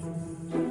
[0.00, 0.67] 大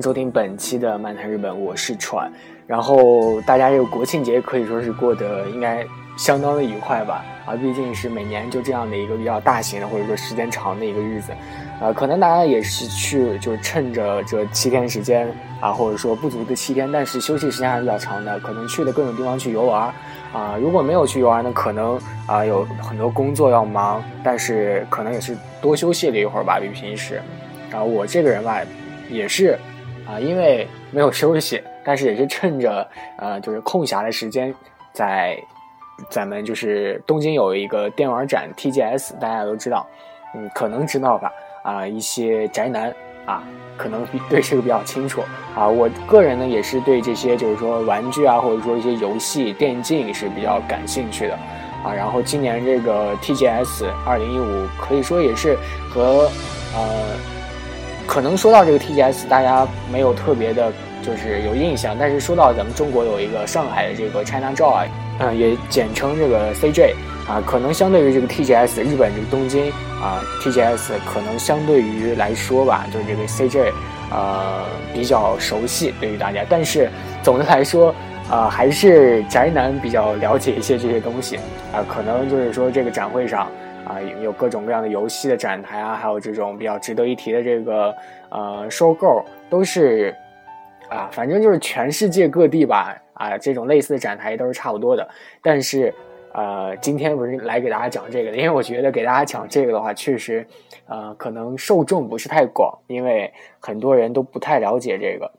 [0.00, 2.30] 收听本期的漫谈日本，我是川。
[2.66, 5.84] 然后大家这个国庆节可以说是过得应该
[6.16, 7.24] 相当的愉快吧？
[7.46, 11.32] 啊，毕竟是每年就这样的一个比较大型的或者说时间长的一个日子，
[11.80, 15.26] 啊，可能大家也是去就是趁着这七天时间
[15.60, 19.92] 啊，或者说不足的七天，但是休息时间还是比较长的，可能去的各种地方去游玩
[20.32, 20.56] 啊。
[20.60, 27.20] 如果没有去游玩呢，可能啊有很多工作要忙，但是可能也是多休息了一会儿吧，比平时。
[27.72, 28.60] 啊，我这个人吧。
[29.10, 29.58] 也是，
[30.08, 34.54] 啊，因为没有休息，但是也是趁着呃，就是空暇的时间，
[34.90, 35.38] 在
[36.08, 39.86] 咱们就是东京有一个电玩展 TGS，大家都知道，
[40.34, 41.30] 嗯，可能知道吧？
[41.62, 42.90] 啊，一些宅男
[43.26, 43.42] 啊，
[43.76, 45.20] 可能对这个比较清楚
[45.54, 45.68] 啊。
[45.68, 51.34] 我个人呢，也是对这些就是说玩具啊，或者说一些游戏电竞是比较感兴趣的
[51.84, 51.92] 啊。
[51.94, 55.54] 然后今年这个 TGS 二零一五可以说也是
[55.90, 56.30] 和
[56.74, 57.37] 呃。
[58.08, 61.94] 可能说到这个 TGS，大家没有特别的，就是有印象。
[62.00, 64.88] 但是说到咱们中国有一个上海的这个 China Joy，
[65.18, 66.94] 嗯，也简称这个 CJ
[67.28, 69.70] 啊，可能相对于这个 TGS，日本这个东京
[70.02, 73.70] 啊，TGS 可能相对于来说吧，就是这个 CJ，
[74.10, 76.40] 呃，比较熟悉对于大家。
[76.48, 76.90] 但是
[77.22, 77.94] 总的来说，
[78.30, 81.36] 啊，还是宅男比较了解一些这些东西
[81.74, 83.46] 啊，可能就是说这个展会上。
[83.88, 87.94] 啊，有各种各样的游戏的展台啊，还有这种比较值得一提的这个
[88.28, 90.14] 呃收购，都是
[90.90, 95.08] 啊，反正就是全世界各地吧啊，这种类似的展台都是差不多的。
[95.40, 95.92] 但是
[96.34, 100.46] 呃，今天不是来给大家讲这个的，因为我觉得给大家讲这个的话，确实
[100.86, 105.32] 呃可能受众不是太广，因为很多人都不太了解这个，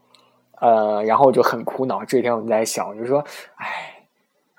[0.60, 2.04] 呃，然后就很苦恼。
[2.04, 3.24] 这天我们在想，就是说，
[3.58, 3.68] 哎，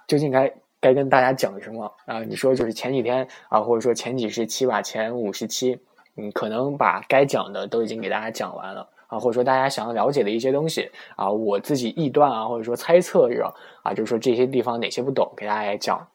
[0.06, 0.52] 究竟该。
[0.80, 2.20] 该跟大家讲什么啊？
[2.24, 5.78] 你说就是前几天啊，或者说前几十期吧，前五十期，
[6.16, 13.52] 嗯，可能把该讲的都已经给大家讲完了啊，或者说大家想要了解的一些东西啊，我自己臆断啊，或者说猜测着
[13.82, 16.08] 啊，就是说这些地方哪些不懂，给大家讲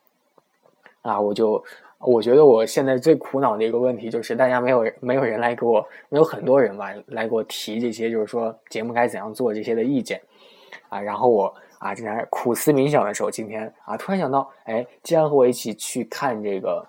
[1.03, 1.63] 啊，我就
[1.99, 10.19] 我觉得我现在最苦恼的一个问题就是大家没有没有人来给我，没有很多人吧来给我提这些，就是说节目该怎样做这些的意见
[10.89, 11.53] 啊，然后我。
[11.79, 16.85] 啊，正在苦思冥想的时候，今天啊，突然想到，哎，既然和我一起去看这个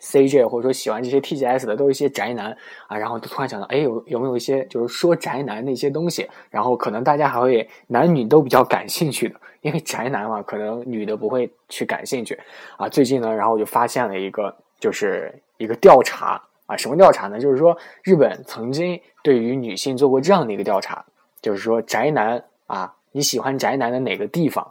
[0.00, 12.38] CJ，或者说喜欢这些 TGS 的，都是一些宅男啊，然后就突然想到，哎，有有没有一些就是说宅男的一些东西，然后可能大家还会男女都比较感兴趣的，因为宅男嘛，可能女的不会去感兴趣
[12.76, 12.88] 啊。
[12.88, 17.38] 最近呢，然后我就发现了一个，就是一个调查啊，什么调查呢？
[17.38, 21.04] 就是说日本曾经对于女性做过这样的一个调查，
[21.42, 22.94] 就是说宅男啊。
[23.18, 24.64] 你喜欢宅男的哪个地方？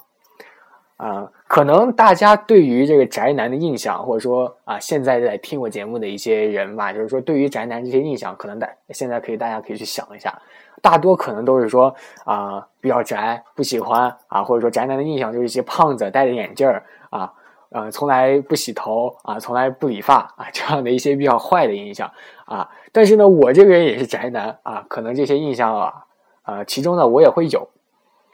[0.95, 10.41] 啊，可能大家对于这个宅男的印象，或者说啊，现在在听我节目的一些人吧，就是说对于宅男这些印象，可能大现在可以大家可以去想一下，
[10.81, 11.93] 大多可能都是说
[12.23, 17.33] 啊比较宅，不喜欢啊，或者说宅男的印象就是一些胖子戴着眼镜儿啊，
[17.71, 22.09] 呃，从来不洗头啊，从来不理发啊，这样的一些比较坏的印象
[22.45, 22.69] 啊。
[22.93, 26.05] 但是呢，我这个人也是宅男啊，可能这些印象啊，
[26.43, 27.67] 啊，其中呢我也会有。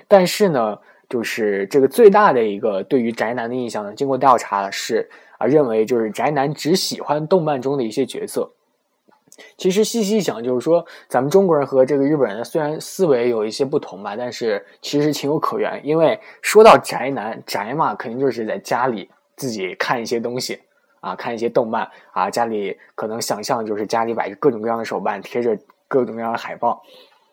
[0.08, 0.78] 但是呢，
[1.10, 8.52] 就是这个最大的一个对于宅男的印象呢，经过调查是啊，认为就是宅男只喜欢动漫中的一些角色。
[9.58, 15.82] 其实细细想，就是说咱们中国人和这个日本人虽然思维有一些不同吧，但是其实情有可原。
[15.84, 20.62] 因为说到宅男，宅嘛，肯定就是在家里自己看一些东西
[21.00, 26.84] 啊，看一些动漫啊，家里可能想象就是家里摆着各种各样的手办，贴着各种各样的海报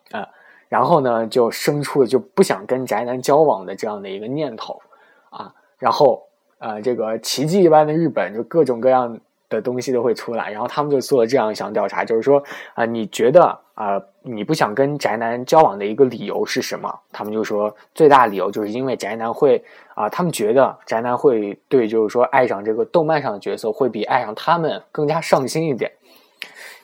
[0.09, 0.27] 啊。
[0.71, 4.81] 然后呢，就生出了就不想跟宅男交往的这样的一个念头，
[5.29, 6.25] 啊，然后
[6.59, 9.19] 呃，这个奇迹一般的日本就各种各样
[9.49, 12.41] 的东西都会出来，然后他们就做了这样一项调查，就是说
[12.73, 16.89] 啊，你觉得啊，你不想跟宅男交往的一个理由是什么？
[17.11, 19.61] 他们就说最大理由就是因为宅男会
[19.93, 25.91] 啊，他们觉得宅男会对就是说爱上这个动漫上的角色会比爱上他们更加上心一点。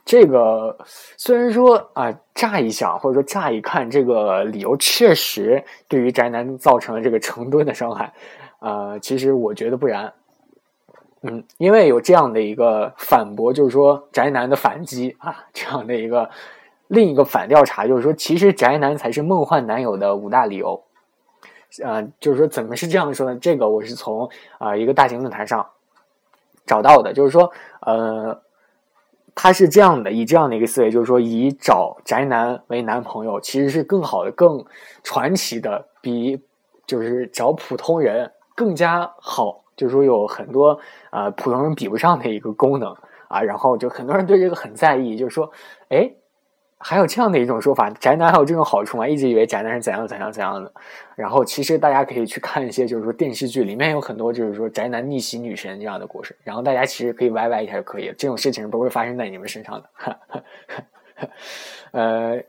[0.08, 0.78] 这个
[1.18, 8.14] 虽然说啊，乍一想或者说乍一看，这个理由确实对于宅男造成了这个成吨的伤害，
[8.60, 10.14] 呃，其实我觉得不然，
[11.24, 16.30] 嗯，因为有这样的一个反驳，就是说宅男的反击啊，这样的一个
[16.88, 20.82] 另一个反调查就是说，其实宅男才是梦幻男友的五大理由。
[21.84, 23.38] 呃，就是说怎么是这样说呢？
[23.42, 25.68] 这个我是从啊一个大型论坛上
[26.66, 27.52] 找到的，就是说，
[27.82, 28.42] 呃，
[29.40, 34.66] 他是这样的，以这样的一个思维，就是说，以找宅男为男朋友，其实是更好的、更
[35.04, 36.42] 传奇的，比
[36.88, 40.80] 就是找普通人更加好，就是说有很多
[41.12, 42.98] 呃普通人比不上的一个功能
[43.28, 43.40] 啊。
[43.40, 45.52] 然后就很多人对这个很在意，就是说，
[45.90, 46.12] 哎。
[46.80, 49.08] 还有这样的一种说法，宅男还有这种好处吗？
[49.08, 50.72] 一直以为宅男是怎样怎样怎样的。
[51.16, 56.38] 然后其实大家可以去看一些，就是说电视剧里面有很多就是说宅男逆袭女神这样的故事。
[56.44, 60.16] 然后大家其实可以歪歪一下就可以了，这种事情不会发生在你们身上的。
[61.92, 62.40] 呃，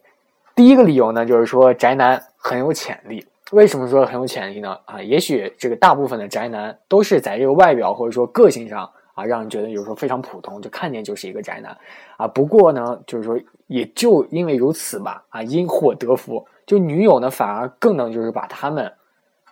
[0.55, 3.27] 第一个理由呢，就是说宅男很有潜力。
[3.53, 4.79] 为什么说很有潜力呢？
[4.85, 8.91] 啊，也许这个大部分的宅男都是在这个外表或者说个性上。
[9.19, 11.77] 啊，让人觉得有时候非常普通，就看见就是一个宅男，
[12.17, 13.37] 啊，不过呢，就是说
[13.67, 18.93] 也就因为如此吧，啊，因祸得福，就女友呢反而更能就是把他们，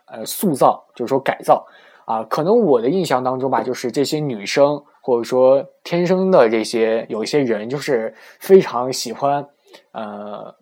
[0.04, 1.66] 呃，塑造，就是说改造，
[2.04, 9.44] 啊，可能我的印象当中吧，就是这些女生或者说天生的这些有一些人，就是非常喜欢，
[9.90, 10.54] 呃。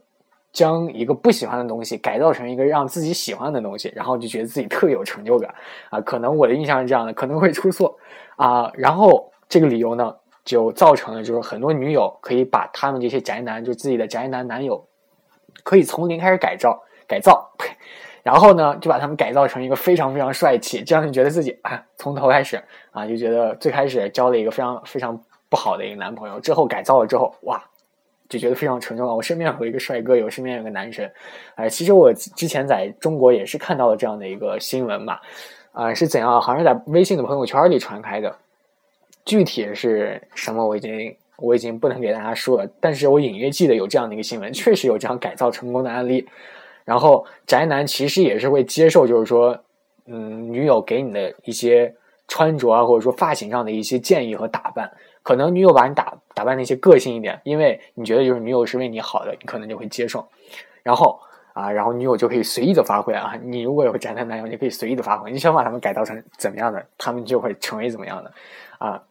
[0.55, 5.53] 将一个不喜欢的东西改造成一个让自己喜欢的东西，然后就觉得自己特有成就感
[5.91, 6.01] 啊！
[6.03, 7.99] 可能我的印象是这样的，可能会出错
[8.37, 8.71] 啊。
[8.75, 10.15] 然后这个理由呢，
[10.45, 14.87] 就造成了就是很多女友可以把他们这些宅男，就自己的宅男男友，
[15.63, 17.51] 可以从零开始改造改造，
[18.23, 27.63] 然后呢就把他们改造成一个非常非常帅气，这样就觉得自己啊从头开始啊就觉得最开始交了一个非常非常不好的一个男朋友，之后改造了之后哇。
[28.27, 29.15] 就觉得非常沉重了。
[29.15, 31.09] 我身边有一个帅哥，有身边有个男神，
[31.57, 35.19] 哎，其实我之前在中国也是看到了这样的一个新闻嘛，
[35.75, 36.41] 啊，是怎样？
[36.41, 38.35] 好像在微信的朋友圈里传开的，
[39.25, 46.27] 具体是什么我已经我已经不能给大家说了，但是我隐约记得有这样的一个新闻，确实有这样改造成功的案例。
[46.85, 49.59] 然后宅男其实也是会接受，就是说，
[50.07, 51.93] 嗯，女友给你的一些
[52.29, 54.91] 穿着啊，或者说发型上的一些建议和打扮。
[55.23, 60.25] 可能女友把你打打扮那些个性一点，因为你觉得就是女友是为你好的，你可能就会接受。
[60.83, 61.19] 然后
[61.55, 63.35] 啊，然后女友就可以随意的发挥啊。
[63.43, 68.31] 你如果有宅男男友，你可以随意的发挥，你想把他们改造成怎么样的，他们就会成为怎么样的
[68.79, 69.03] 啊。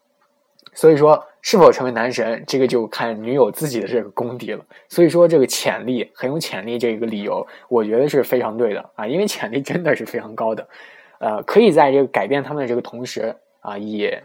[0.74, 4.66] 所以说，是否成为男神，这个就看女友自己的这个功底了。
[4.90, 10.68] 所以说，这个潜力很有潜力这个理由，我觉得是非常对的啊，因为潜力真的是非常高的，
[11.20, 14.24] 呃，可以在这个改变他们的这个同时啊，也。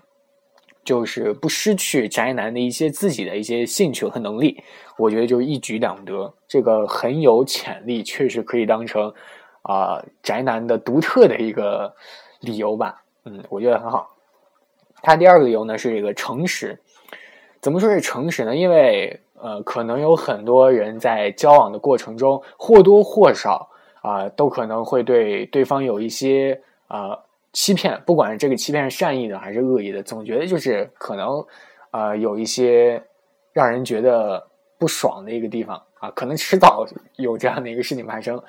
[0.88, 4.64] 就是不失去宅男的一些自己的一些兴趣和能力，
[4.96, 9.12] 我觉得就一举两得，这个很有潜力，确实可以当成
[9.60, 11.94] 啊宅男的独特的一个
[12.40, 13.02] 理由吧。
[13.26, 14.16] 嗯，我觉得很好。
[15.02, 16.80] 他第二个理由呢是这个诚实，
[17.60, 18.56] 怎么说是诚实呢？
[18.56, 23.68] 因为呃，可能有很多人在交往的过程中或多或少
[24.00, 27.18] 啊，都可能会对对方有一些啊。
[27.52, 31.44] 欺骗，不管是这个欺骗是善意的还是恶意的，总觉得就是可能，
[31.90, 33.02] 呃，有一些
[33.52, 34.46] 让人觉得
[34.78, 36.86] 不爽的一个地方啊，可能迟早
[37.16, 38.40] 有这样的一个事情发生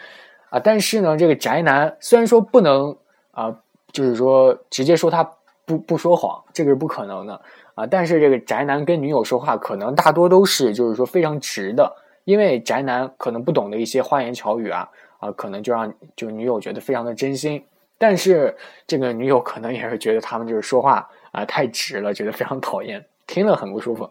[0.50, 0.60] 啊。
[0.60, 2.96] 但是呢，这个宅男虽然说不能
[3.32, 3.56] 啊，
[3.92, 5.24] 就是说直接说他
[5.66, 7.42] 不不说谎，这个是不可能的
[7.76, 7.88] 啊。
[7.88, 14.90] 但是这个宅男跟女友说话，可能大多都是就是说非常直的，因为宅男可能不懂的一些花言巧语啊
[15.20, 17.64] 啊，可能就让就女友觉得非常的真心。
[18.00, 24.10] 但是这个女友可能也是觉得他们就是说话啊太直了，觉得非常讨厌，听了很不舒服。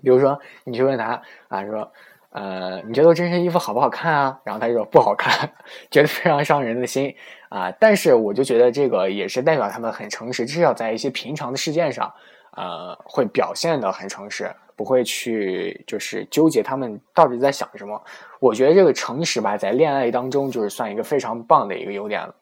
[0.00, 1.90] 比如说，你去问他啊，说
[2.30, 4.38] 呃，你觉得我这身衣服好不好看啊？
[4.44, 5.50] 然后他就说不好看，
[5.90, 7.12] 觉得非常伤人的心
[7.48, 7.72] 啊。
[7.80, 12.12] 但是我就觉得这个也是代表他们很诚实，至少在一些平常的事件上，
[12.54, 18.00] 呃，会表现的很诚实，不会去就是纠结他们到底在想什么。
[18.38, 22.34] 我觉得这个诚实吧，在恋爱当中就是算一个非常棒的一个优点了。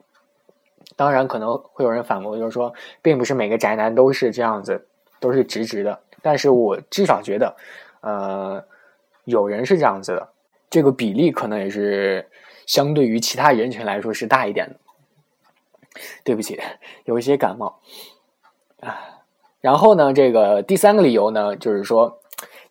[0.94, 4.86] 当然可能会有人反驳，就是说，并不是每个宅男都是这样子，
[5.18, 5.98] 都是直直的。
[6.22, 7.56] 但是我至少觉得，
[8.00, 8.64] 呃，
[9.24, 10.28] 有人是这样子的，
[10.70, 12.28] 这个比例可能也是
[12.66, 14.76] 相对于其他人群来说是大一点的。
[16.24, 16.60] 对不起，
[17.04, 17.80] 有一些感冒
[18.80, 18.98] 啊。
[19.60, 22.20] 然后呢，这个第三个理由呢，就是说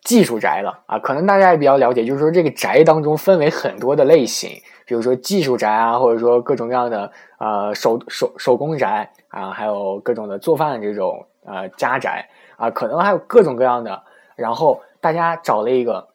[0.02, 1.00] 技术宅了啊。
[1.00, 4.62] 可能大家也比较了解，就是说这个宅当中分为很多的类型。
[4.86, 14.04] 比如说技术宅啊，或者说各种各样的呃手手手工宅啊，还有各种的做饭这种呃家宅啊，可能还有各种各样的。
[14.36, 16.08] 然后大家找了一个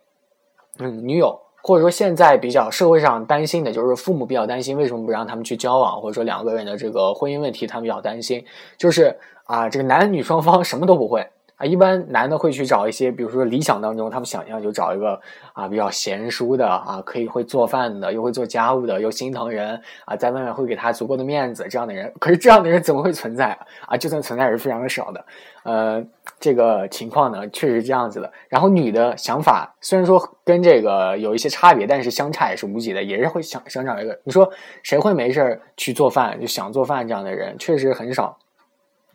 [0.78, 8.44] 嗯女友，或者说现在比较社会上担心的就是父母比较担心为什么不让他们去交往，或者说两个人的这个婚姻问题，他们比较担心，
[8.76, 11.26] 就是啊这个男女双方什么都不会
[11.60, 15.20] 啊，一般男的会去找一些，比如说理想当中，他们想象就找一个
[15.52, 22.10] 啊比较贤淑的啊，可以会做饭的，又会做家务的，又心疼人啊，在外面会给他足够的面子这样的人。
[22.18, 23.50] 可是这样的人怎么会存在
[23.86, 23.94] 啊？
[23.94, 25.22] 就算存在也是非常的少的。
[25.62, 26.02] 呃，
[26.38, 28.32] 这个情况呢，确实是这样子的。
[28.48, 34.18] 然后女的想法虽然说跟这个有一些差别，但是相差也是无几的，也是会想想找一个。
[34.24, 34.50] 你说
[34.82, 38.38] 谁会没事去做饭，就想做饭这样的人，确实很少。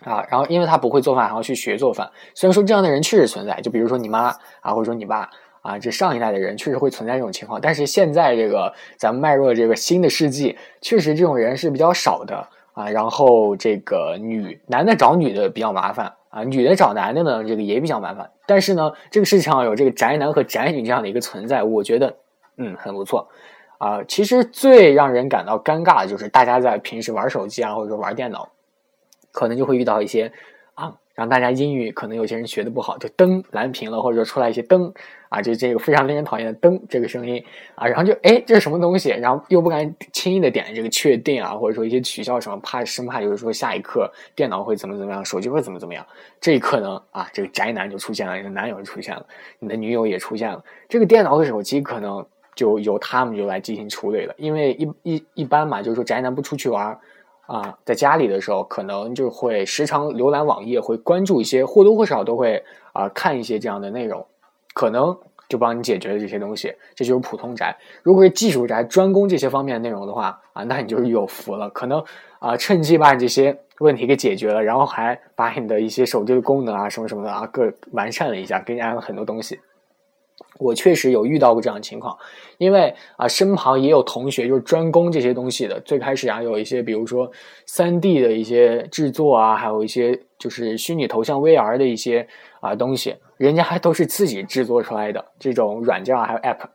[0.04, 2.10] 啊，然后因为他不会做饭，还要去学做饭。
[2.34, 5.30] 虽然说这样的人确实存在，就比如说你妈啊，或者说你爸
[5.62, 7.60] 啊，这上一代的人确实会存在这种情况。
[7.60, 12.90] 但是现在这个咱们迈入了这个新的世纪，确实这种人是比较少的啊。
[12.90, 18.30] 然后这个女男的找女的比较麻烦啊，女的找男的呢，这个也比较麻烦。
[18.46, 22.16] 但是呢，这个世界上有这个宅男和宅女这样的一个存在，我觉得
[22.58, 23.28] 嗯很不错
[23.80, 24.04] 啊。
[24.04, 28.48] 其实最让人感到尴尬的就是大家在平时玩手机啊，或者说玩电脑。
[29.36, 30.32] 可能就会遇到一些
[30.76, 34.94] 啊，让大家英语可能有些人学的不好，就灯蓝屏了，或者说出来一些灯
[35.30, 37.44] 啊，就这个非常令人讨厌的灯这个声音
[37.76, 46.06] 啊，然后就哎这是什么东西，然后又不敢轻易的点这个确定啊，或者说一些取消什么，怕生怕就是说下一刻电脑会怎么怎么样，手机会怎么怎么样，
[46.40, 49.26] 这一刻呢啊，这个宅男就出现了，你的男友就出现了，
[49.60, 52.26] 你的女友也出现了，这个电脑和手机可能
[52.56, 56.98] 就由他们就来进行处理了，因为一一一般嘛，就是说宅男不出去玩。
[57.48, 64.26] 啊，在家里的时候，可能就会时常浏览网页，会关注一些或多或少都会啊看一些这样的内容，
[64.74, 65.16] 可能
[65.48, 66.74] 就帮你解决了这些东西。
[66.96, 67.76] 这就是普通宅。
[68.02, 72.04] 如果是技术宅，专攻这些方面的内容的话啊，那你就是有福了，可能
[72.40, 79.60] 啊趁机把你这些问题给解决了，然后还把你的一些手机的功能啊什么什么的啊各完善了一下，给你安了很多东西。
[80.58, 82.18] 我确实有遇到过这样的情况，
[82.58, 85.80] 因为啊，身旁也有同学就是专攻这些东西的。
[85.82, 87.30] 最开始啊，有一些比如说
[87.66, 92.26] 三 D 的一些制作啊，还有一些就是虚拟头像 VR 的一些
[92.62, 96.70] 啊东西，人家还都是自己制作出来的这种软件还有 App，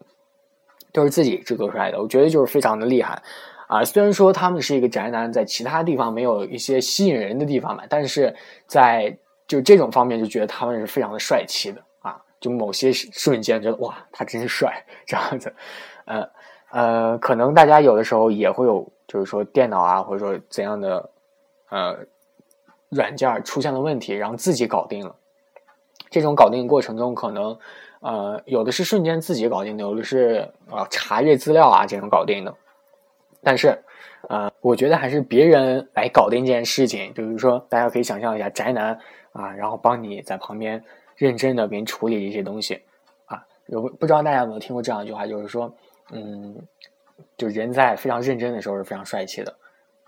[0.92, 2.00] 都是自己制作出来的。
[2.00, 3.22] 我觉得就是非常的厉害
[3.66, 3.82] 啊。
[3.82, 8.34] 虽然说他们是一个宅男，在其他地方没有一些吸引人的地方嘛，但是
[8.66, 9.16] 在
[9.48, 11.82] 就这种方面就觉得他们是非常的帅气的。
[12.40, 15.54] 就某些瞬间觉得哇，他真帅这样子，
[16.06, 16.28] 呃
[16.70, 21.10] 呃，可能大家有的时候也会有，就是说电脑啊，或者说怎样的
[21.68, 21.98] 呃
[22.88, 25.14] 软件出现了问题，然后自己搞定了。
[26.08, 27.58] 这种搞定过程中，可能
[28.00, 32.54] 呃有的是瞬间自己搞定的，有的是啊查阅资料啊这种搞定的。
[33.42, 33.82] 但是
[34.28, 38.98] 呃，我觉得还是别人来搞定这件事情，比如说大家可以想象一下宅男
[39.32, 40.82] 啊，然后帮你在旁边。
[41.20, 42.80] 认真的给你处理一些东西，
[43.26, 45.70] 啊，有不知道大家有没有听过这样一句话，就是说，
[46.12, 46.56] 嗯，
[47.36, 49.54] 就人在非常认真的时候是非常帅气的，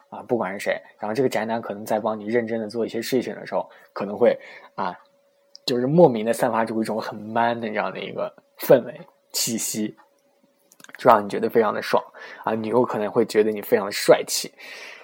[0.08, 4.34] 啊，不管是谁，然后这个宅男可能在帮你认真的做一些事情的时候，可能会
[4.74, 4.98] 啊，
[5.66, 8.98] 就是莫名的散发出一种很 man 的这样的一个氛围
[9.32, 9.94] 气息，
[10.96, 12.02] 就让你觉得非常的爽，
[12.42, 14.50] 啊，女友可能会觉得你非常的帅气，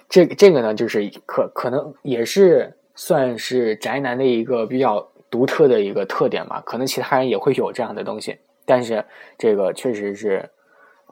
[0.09, 5.07] 这个这个呢，就是可可能也是算是宅男的一个比较。
[5.29, 9.05] 独特的一个特点嘛，可能其他人也会有这样的东西，但是
[9.37, 10.49] 这个确实是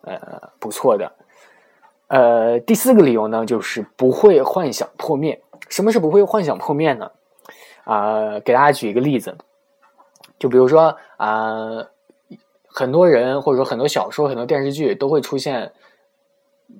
[0.02, 1.12] 呃不错的。
[2.08, 5.42] 呃，第四个理由呢，就是不会幻想破灭。
[5.70, 7.12] 什么是不会幻想破灭呢？
[7.84, 9.38] 啊，给大家举一个例子，
[10.40, 11.88] 就比如说啊，
[12.66, 15.74] 很多人或者说很多小说、很多电视剧都会出现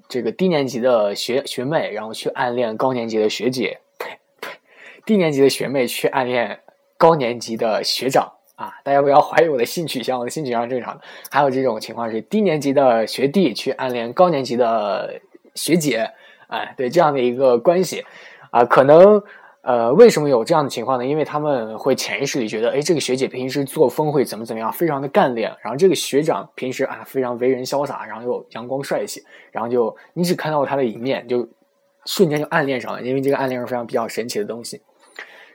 [0.08, 4.58] 这个低年级的学学妹，然后去暗恋高年级的学姐，呸呸，
[5.06, 6.62] 低年级的学妹去暗恋。
[6.98, 11.04] 高年级的学长啊，大家不要怀疑我的性取向，我的性取向正常的。
[11.30, 15.22] 还有这种情况是低年级的学弟去暗恋高年级的
[15.54, 16.10] 学姐，
[16.48, 18.04] 哎，对这样的一个关系
[18.50, 19.22] 啊，可能
[19.62, 21.06] 呃，为什么有这样的情况呢？
[21.06, 31.48] 因为他们会潜意识里觉得，哎，这个学姐平时作风会怎么怎么样，非常的干练，然后这个学长平时啊非常为人潇洒，然后又阳光帅气，然后就你只看到他的一面，就
[32.06, 34.82] 瞬间就暗恋上了，因为这个暗恋是非常比较神奇的东西，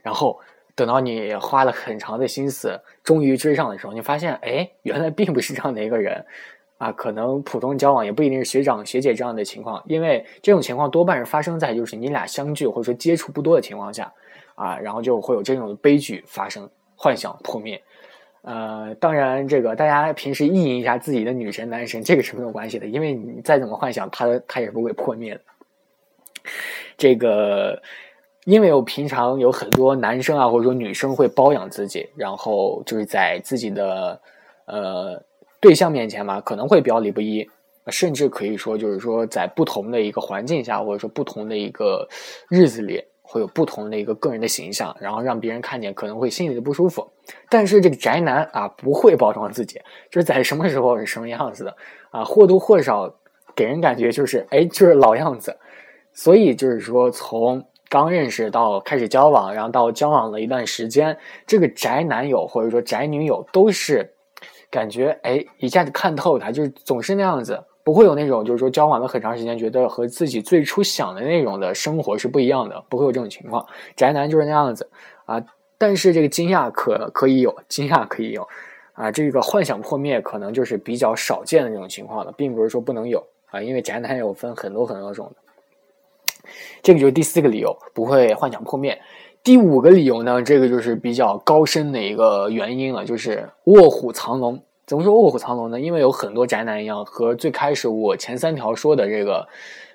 [0.03, 0.39] 然后。
[0.75, 6.25] 等到你花了很长的心思，终于追上的时候，你发现，哎，原来并不是这样的一个人，
[6.79, 14.13] 啊，可能普通交往也不一定是学长学姐这样的情况，因为这种情况多半是发生在就是你俩相聚或者说接触不多的情况下，
[14.55, 17.81] 啊，然后就会有这种悲剧发生，幻想破灭。
[18.41, 25.41] 呃，当然，这个大家平时意淫一下自己的女神男神，这个是没有关系的，因为你再怎么幻想，他他也不会破灭的。
[26.97, 27.83] 这个。
[28.45, 34.21] 因为我平常有很多男生啊，或者说女生会包养自己，然后就是在自己的
[34.65, 35.23] 呃
[35.61, 37.49] 对象面前嘛，可能会表里不一，
[37.87, 42.09] 甚至可以说就是说在不同的一个环境下，或者说不同的一个
[42.49, 47.09] 日子里，会有不同的一个个人的形象，然后让别人看见可能会心里的不舒服。
[47.49, 49.81] 但是这个宅男啊，不会包装自己，
[50.11, 51.77] 就是在什么时候是什么样子的
[52.11, 53.15] 啊，或多或少
[53.55, 55.57] 给人感觉就是哎，就是老样子。
[56.15, 61.15] 所以就是说，从刚认识到开始交往，然后到交往了一段时间，
[61.47, 64.15] 这个宅男友或者说宅女友都是
[64.71, 67.63] 感觉哎，一下子看透他，就是总是那样子。
[67.85, 73.67] 不会有那种，就是说交往了很长时间，觉得和自己最初想的那种的生活是不一样的，不会有这种情况。
[73.95, 74.89] 宅男就是那样子
[75.27, 75.45] 啊，
[75.77, 78.49] 但是这个惊讶可可以有，惊讶可以有
[78.95, 85.42] 啊，这个幻想破灭可能就是比较少见的这种情况了，并不是说不能有啊，因为宅男有分很多很多种的。
[86.83, 89.01] 这个就是第四个理由，不会幻想破灭。
[89.45, 94.63] 第五个理由呢，这个就是比较高深的一个原因了，就是卧虎藏龙。
[94.87, 95.81] 怎么说卧虎藏龙呢？
[95.81, 99.47] 因为有很多宅男一样，和最开始我前三条说的这个，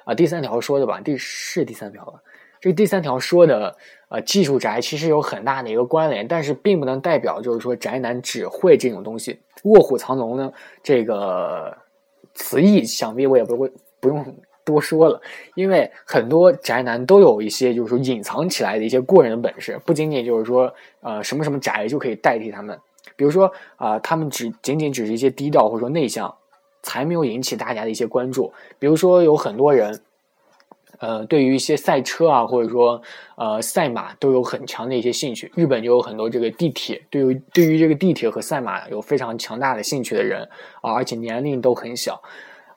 [0.05, 2.13] 啊，第三条说的吧，第是第三条吧。
[2.59, 3.77] 这第三条说的，
[4.09, 9.39] 呃，技术宅其实有很大的一个关联，但是并不能代表就是说宅男只会这种东西。
[9.63, 10.51] 卧虎藏龙呢，
[10.81, 11.77] 这个
[12.33, 14.25] 词义想必我也不会不用
[14.67, 15.21] 多说了，
[15.55, 20.71] 因为很多宅男都有一些就是说隐藏起来的一些过人的本事，不仅仅就是说
[21.01, 22.77] 呃什么什么宅就可以代替他们。
[23.15, 26.31] 比如说啊，他们只仅仅只是一些低调或者说内向，
[26.83, 28.51] 才没有引起大家的一些关注。
[28.77, 29.99] 比如说有很多人，
[30.99, 33.01] 呃，对于一些赛车啊，或者说
[33.35, 35.51] 呃赛马都有很强的一些兴趣。
[35.55, 40.47] 日本就有很多这个地铁，对于对于这个地铁和赛马有非常强大的兴趣的人
[40.81, 42.21] 啊，而且年龄都很小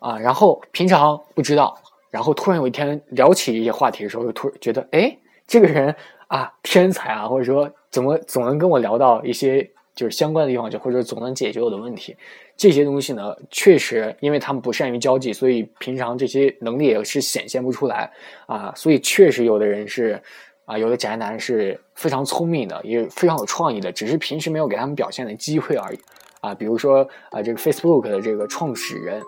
[0.00, 0.18] 啊。
[0.18, 1.78] 然后平常不知道，
[2.10, 5.16] 然后突然有一天聊起一些话题的时候，就突觉得哎，
[5.46, 5.94] 这个人
[6.26, 9.70] 啊天才啊，或者说怎么总能跟我聊到一些。
[9.92, 12.16] 就是相关的地方，就或者总能解决我的问题。
[12.56, 18.10] 这些东西呢，确实因为他们不善于交际，所以平常这些能力也是显现不出来
[18.46, 18.72] 啊。
[18.74, 20.22] 所以确实有的人是
[20.64, 25.98] 啊，有的宅男是非常聪明的，也非常有创意的，只是平时没有给他们表现的机会而已
[26.40, 26.54] 啊。
[26.54, 29.20] 比如说啊，这个 Facebook 的这个创始人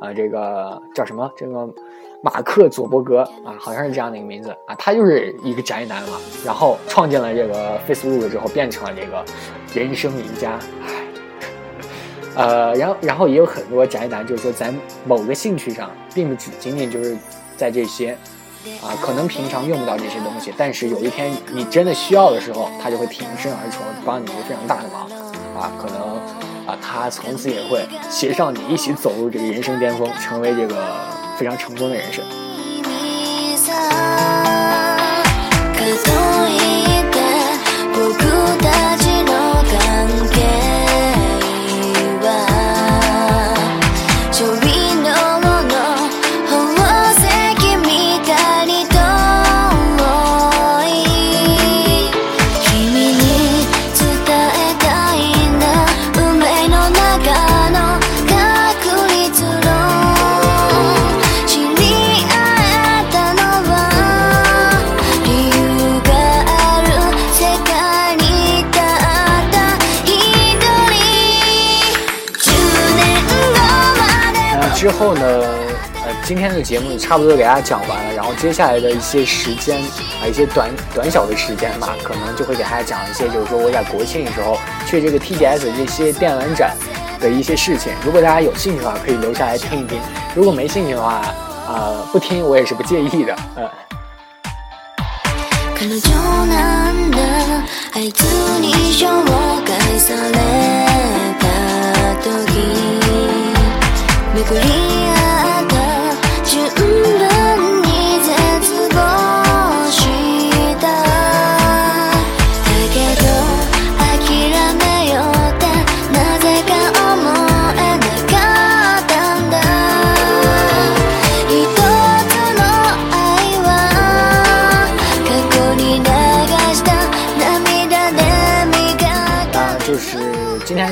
[0.00, 1.30] 啊，这个叫什么？
[1.36, 1.68] 这个。
[2.22, 9.24] 马克·佐伯格啊，好像是这样的一个名字啊，他就是一个宅男嘛，然后创建了这个 Facebook 之后，变成了这个
[9.72, 10.58] 人生赢家。
[12.34, 17.16] 呃，然后然后也有很多宅男，就是说在某个兴趣上，并不只仅仅就是
[17.56, 18.12] 在这些
[18.82, 25.02] 啊，可能平常用不到这些东西，但是有一天你真的需要的时候，他就会挺身而出，帮你一个非常大的忙
[25.54, 26.18] 啊，可能
[26.66, 30.76] 啊，他从此也会携上你一起走入这个人生巅峰，成为这个。
[31.36, 32.24] 非常成功的人生。
[76.26, 79.80] 今天的节目差不多给大家讲完了，然后接下来的一些时间
[80.20, 84.58] 啊，一些短短小的时间吧，可能就会给大家讲一些，就是说我在国庆的时候
[84.88, 86.76] 去这个 TGS 这些电玩展
[87.20, 87.92] 的一些事情。
[88.04, 90.00] 如果大家有兴趣的话，可以留下来听一听；
[90.34, 91.22] 如果没兴趣的话，
[91.68, 93.70] 啊，不听我也是不介意的，嗯。
[95.78, 96.00] 就是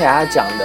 [0.04, 0.64] 给大家讲的。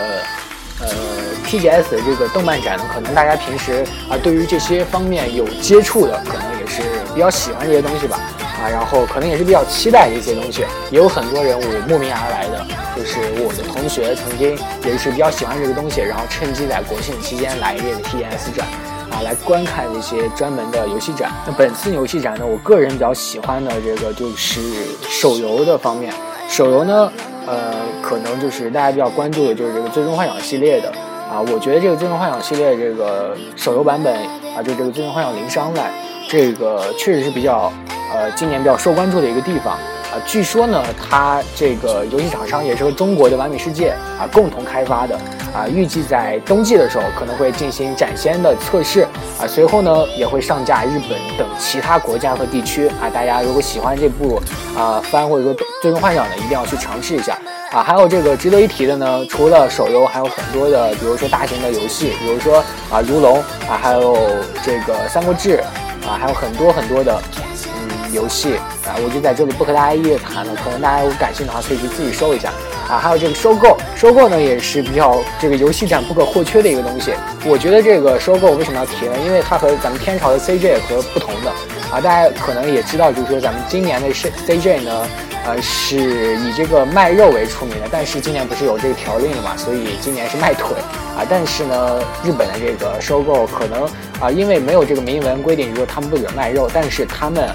[1.47, 8.19] TGS 的这个动漫展呢，可能大家平时啊对于这些方面有接触的，可能也是比较喜欢这些东西吧，
[8.61, 10.63] 啊，然后可能也是比较期待这些东西。
[10.91, 12.63] 也有很多人我慕名而来的，
[12.95, 18.67] 就是我的同学曾经也是比较喜欢这个东西，然后趁机在国庆期间来这个 TGS 展，
[19.09, 21.31] 啊，来观看这些专门的游戏展。
[21.47, 24.61] 那本次游戏展呢，我个人比较喜欢的这个就是
[25.09, 26.13] 手游的方面。
[26.47, 27.11] 手游呢，
[27.49, 30.91] 呃，可能就是大家比较关注的就是这个《最终幻想》系列的。
[31.31, 34.15] 啊，我觉得这个《最终幻想》系列这个手游版本
[34.55, 35.81] 啊，就这个《最终幻想零伤害》，
[36.27, 37.71] 这个确实是比较
[38.13, 39.73] 呃今年比较受关注的一个地方。
[40.11, 45.15] 啊，据说呢，它这个游戏厂商也是和中国的完美世界啊共同开发的
[45.53, 49.07] 啊，预计在冬季的时候可能会进行展先的测试
[49.39, 53.09] 啊，随后呢也会上架日本等其他国家和地区啊。
[53.13, 54.41] 大家如果喜欢这部
[54.77, 57.37] 啊番或者说最终幻想的，一定要去尝试一下
[57.71, 57.81] 啊。
[57.81, 63.37] 还有这个值得一提的呢，除了手游，还有很多的，比如说大型的游戏，比如说啊如龙
[63.69, 64.17] 啊，还有
[64.63, 65.63] 这个三国志
[66.05, 67.21] 啊，还有很多很多的
[67.65, 67.89] 嗯。
[68.11, 68.55] 游戏
[68.87, 70.51] 啊，我就在这里不和大家一一谈了。
[70.63, 72.51] 可能大家有感兴趣的话，可以去自己搜一下
[72.89, 72.97] 啊。
[72.97, 77.13] 还有这个收购，收购呢也是比较这个游戏展不可或缺的一个东西。
[77.45, 79.13] 我觉得这个收购为什么要提呢？
[79.25, 81.51] 因为它和咱们天朝的 CJ 和不同的
[81.91, 82.01] 啊。
[82.01, 85.07] 大家可能也知道，就是说咱们今年的 CJ 呢，
[85.45, 87.87] 呃，是以这个卖肉为出名的。
[87.91, 90.75] 但是今年不是有这个条令了嘛，所以今年是卖腿
[91.17, 91.25] 啊。
[91.29, 93.83] 但是呢，日本的这个收购可能
[94.19, 97.49] 啊，因为没有这个明文规定就说他们不准卖肉，但是他们。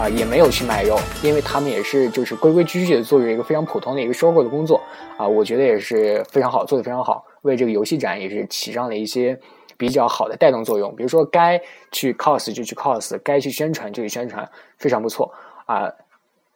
[0.00, 4.80] 啊，也没有去卖肉，因为他们也是就是规规矩矩的做着一个非常普通的一个收购的工作
[5.18, 9.38] 啊，我觉得也是非常好，做的非常好，为这个游戏展也是起上了一些
[9.76, 10.96] 比较好的带动作用。
[10.96, 11.60] 比如说该
[11.92, 15.30] 去 cos 就去 cos，该去宣传就去宣传，非常不错
[15.66, 15.92] 啊。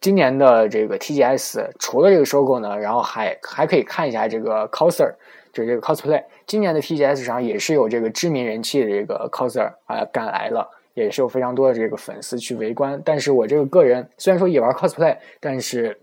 [0.01, 5.13] 今年的这个 TGS 除了这个收购呢，然后还还可以看一下这个 coser，
[5.53, 6.25] 就是这个 cosplay。
[6.47, 10.67] 今年的 TGS 上也是有这个知名人气的这个 coser 啊赶来了。
[10.95, 15.99] 也是有非常多的这个粉丝去围观，但是我这个个人虽然说也玩 cosplay，但是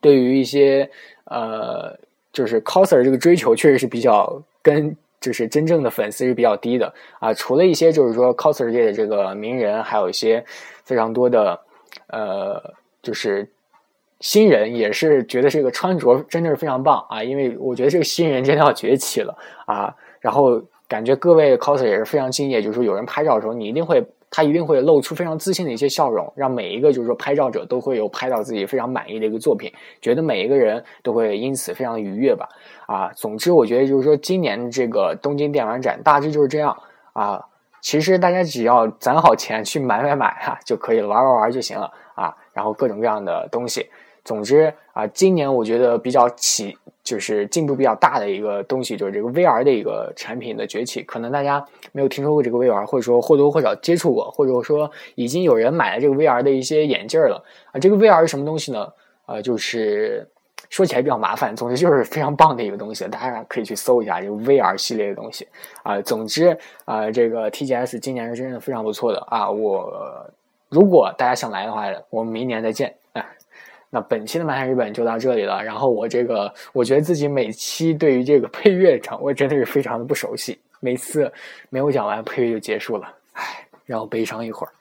[0.00, 0.88] 对于一些
[1.24, 1.98] 呃
[2.30, 7.32] 就是 coser 这个追求确实是比较跟就是真正的粉丝是比较低的啊。
[7.32, 10.44] 除了一些就是说 coser 界的这个名人，还有一些
[10.84, 11.58] 非常多的
[12.08, 13.48] 呃就是
[14.20, 17.24] 新人，也是觉得这个穿着真的是非常棒啊。
[17.24, 19.34] 因为我觉得这个新人真的要崛起了
[19.66, 20.62] 啊，然后。
[20.92, 32.46] 感觉各位 coser 也是非常敬业，就是说有人拍照的时候，你一定会，他一定会露出非常自信的一些笑容，让每一个就是说拍照者都会有拍到自己非常满意的一个作品，觉得每一个人都会因此非常愉悦吧。
[32.86, 36.76] 啊，总之我觉得就是说今年这个东京电玩展大致就是这样
[37.14, 37.42] 啊。
[37.80, 42.36] 其实大家只要攒好钱去买买买啊就可以了，玩玩玩就行了啊。
[42.52, 43.88] 然后各种各样的东西，
[44.24, 46.76] 总之啊，今年我觉得比较起。
[47.04, 51.02] 就是进步比较大的一个东西，就是这个 VR 的一个产品的崛起。
[51.02, 57.80] 可能大家没有听说过这个 VR，或者说或多或少接触过，或者说已经有人买了这个 VR 的一些眼镜了啊。
[57.80, 58.88] 这个 VR 是什么东西呢？
[59.26, 60.24] 呃，就是
[60.70, 65.48] 说起来比较麻烦，总之就是非常棒的一个东西，大家可以去搜一下这个 VR 系列的东西
[65.82, 66.00] 啊。
[66.02, 69.50] 总之啊，这个 TGS 今年是真的非常不错的啊。
[69.50, 69.92] 我
[70.68, 72.94] 如果大家想来的话，我们明年再见。
[73.94, 75.62] 那本期的漫谈日本就到这里了。
[75.62, 81.30] 然后我这个，我觉得自己每期对于这个配乐掌握真的是非常的不熟悉，每次
[81.68, 84.72] 没有讲完配乐就结束了，唉，让我悲伤一会儿。